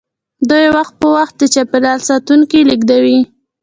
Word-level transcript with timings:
دوی 0.49 0.65
وخت 0.75 0.93
په 1.01 1.07
وخت 1.15 1.33
د 1.37 1.43
چاپیریال 1.53 1.99
ساتونکي 2.09 2.59
لیږدوي 2.69 3.19